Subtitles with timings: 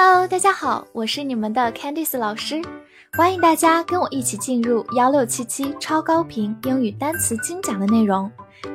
[0.00, 2.62] Hello，大家好，我是你们的 Candice 老师，
[3.14, 8.30] 欢迎大家跟我一起进入幺六七七超高频英语单词精讲的内容，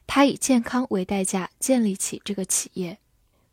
[0.07, 2.99] 他以健康为代价建立起这个企业。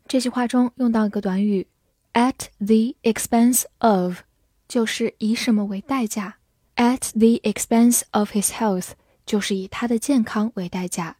[0.07, 1.67] 这句话中用到一个短语
[2.13, 4.19] at the expense of，
[4.67, 6.33] 就是以什么为代价；
[6.75, 8.91] at the expense of his health，
[9.25, 11.15] 就是以他的健康为代价；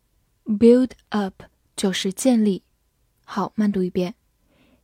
[0.46, 1.44] build up
[1.76, 2.64] 就是建立。
[3.24, 4.16] 好，慢读一遍。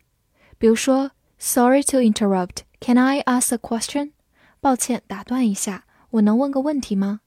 [0.58, 2.58] 比如说，Sorry to interrupt.
[2.80, 4.12] Can I ask a question?
[4.60, 7.20] 抱歉，打断一下，我能问个问题吗？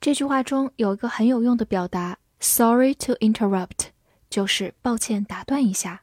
[0.00, 3.88] 这句话中有一个很有用的表达，Sorry to interrupt，
[4.28, 6.02] 就是抱歉打断一下。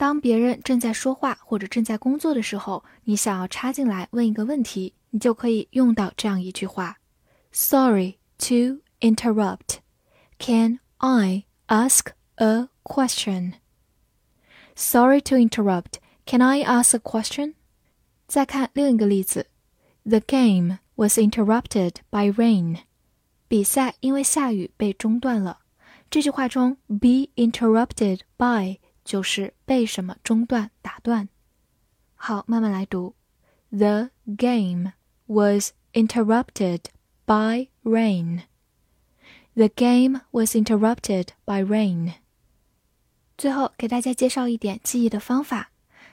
[0.00, 6.98] 当别人正在说话或者正在工作的时候，你想要插进来问一个问题，你就可以用到这样一句话：
[7.52, 9.78] Sorry to interrupt.
[10.38, 13.54] Can I ask a question?
[14.74, 15.94] Sorry to interrupt.
[16.26, 17.54] Can I ask a question?
[18.26, 19.46] 再看另一个例子：
[20.04, 22.80] The game was interrupted by rain.
[23.48, 25.60] 比赛因为下雨被中断了。
[26.10, 31.29] 这句话中，be interrupted by 就是被什么中断、打断。
[32.15, 33.15] 好，慢慢来读。
[33.69, 34.93] The game
[35.27, 36.81] was interrupted
[37.25, 38.41] by rain.
[39.53, 42.13] The game was interrupted by rain.
[43.37, 45.71] 最后给大家介绍一点记忆的方法。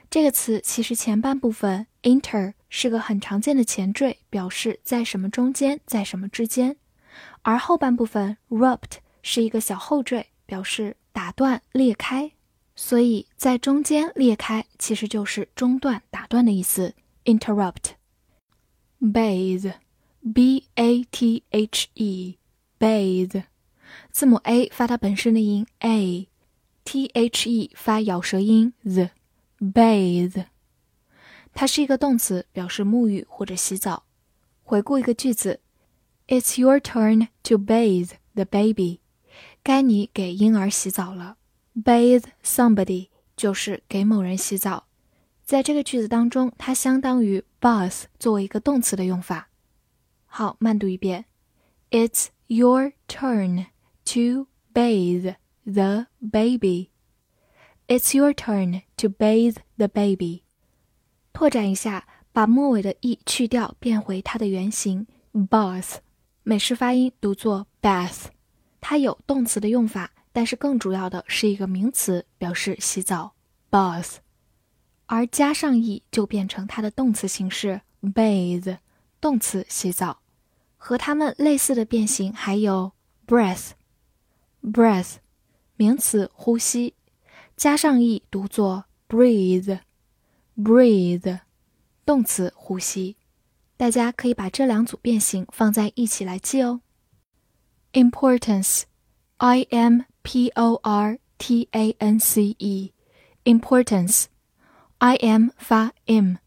[0.09, 6.73] 这个词其实前半部分 inter 是个很常见的前缀，表示在什么中间，在什么之间；
[7.43, 12.31] 而后半部分 rupt 是一个小后缀，表示打断、裂开。
[12.81, 16.95] 所以在中间裂开，其实就是中断、打断的意思。
[17.25, 17.95] interrupt。
[19.01, 23.43] bathe，b a t h e，bathe，
[24.11, 30.45] 字母 a 发它本身的音 a，t h e 发咬舌音 the，bathe，
[31.53, 34.05] 它是一个动词，表示沐浴或者洗澡。
[34.63, 35.59] 回顾一个句子
[36.29, 39.01] ：It's your turn to bathe the baby。
[39.61, 41.38] 该你给婴儿洗澡了。
[41.81, 43.07] Bathe somebody
[43.37, 44.87] 就是给某人洗澡，
[45.45, 49.49] 在这个句子当中，它相当于 bath 作为一个动词的用法。
[50.25, 51.25] 好，慢读一遍
[51.91, 53.67] ：It's your turn
[54.05, 56.89] to bathe the baby.
[57.87, 60.41] It's your turn to bathe the baby.
[61.31, 65.97] 拓展一下，把末尾的 e 去掉，变回它的原形 bath，
[66.43, 68.25] 美式发音读作 bath，
[68.81, 70.11] 它有动词的用法。
[70.39, 73.33] 但是更主要的是一个名词，表示洗澡
[73.69, 74.19] ，bath，
[75.05, 78.77] 而加上 e 就变成它的动词形式，bath，
[79.19, 80.21] 动词洗澡。
[80.77, 82.93] 和它们类似的变形还有
[83.27, 85.15] breath，breath，
[85.75, 86.93] 名词呼吸，
[87.57, 91.39] 加上 e 读作 breathe，breathe，
[92.05, 93.17] 动词呼吸。
[93.75, 96.79] 大家可以把这两组变形放在一起来记哦。
[97.91, 100.03] importance，I am。
[100.22, 102.92] P O R T A N C E
[103.44, 104.24] importance
[104.98, 106.38] I M 发 im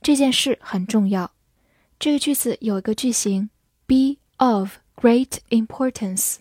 [0.02, 1.32] 这件事很重要。
[2.00, 3.50] 这个句子有一个句型，
[3.88, 6.38] be of great importance，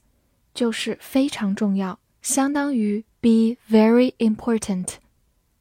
[0.54, 4.94] 就是非常重要，相当于 be very important。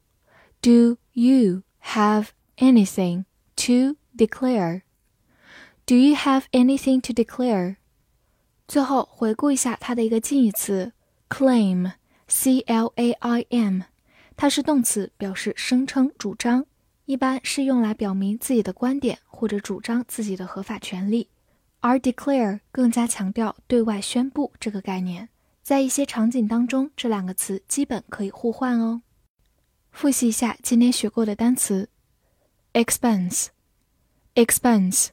[0.60, 2.26] Do you have
[2.58, 3.24] anything
[3.56, 4.83] to Declare.
[5.85, 7.77] Do you have anything to declare?
[8.67, 10.93] 最后回顾一下它的一个近义词
[11.27, 11.93] claim,
[12.27, 13.81] c l a i m，
[14.35, 16.65] 它是动词，表示声称、主张，
[17.05, 21.29] 一般是用来表明自己的观点或者主张自己的合法权利。
[21.81, 25.27] 而 declare 更加强调对外宣布这个概念，
[25.61, 29.01] 在一些场景当中，这两个词基本可以互换哦。
[29.91, 31.89] 复习一下今天学过的单词
[32.71, 33.47] ：expense。
[34.34, 35.08] expense，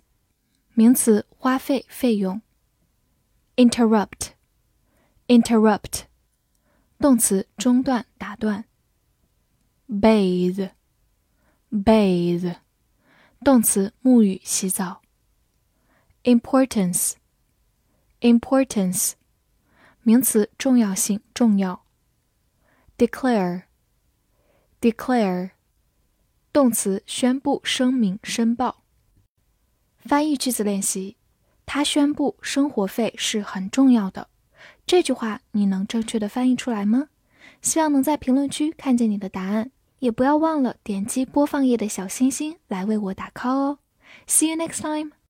[0.74, 2.42] 名词，花费、费用。
[3.56, 6.04] interrupt，interrupt，
[7.00, 8.66] 动词，中断、打断。
[9.90, 12.58] bathe，bathe，
[13.44, 15.02] 动词，沐浴、洗澡。
[16.24, 19.14] importance，importance，
[20.02, 21.86] 名词，重要性、重要。
[22.98, 25.52] declare，declare，
[26.52, 28.79] 动词，宣布、声明、申报。
[30.01, 31.17] 翻译句子练习，
[31.67, 34.29] 他宣布生活费是很重要的。
[34.87, 37.09] 这句话你能正确的翻译出来吗？
[37.63, 43.79] 希望能在评论区看见你的答案，也不要忘了点击播放页的小星星来为我打 call 哦。
[44.27, 45.13] See you next time.